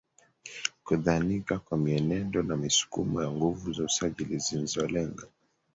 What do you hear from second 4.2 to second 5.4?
zinzzolenga